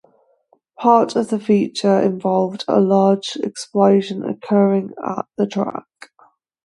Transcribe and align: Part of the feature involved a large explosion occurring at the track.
Part 0.79 1.15
of 1.15 1.29
the 1.29 1.39
feature 1.39 2.01
involved 2.01 2.65
a 2.67 2.79
large 2.79 3.37
explosion 3.43 4.23
occurring 4.27 4.93
at 5.05 5.27
the 5.37 5.45
track. 5.45 5.85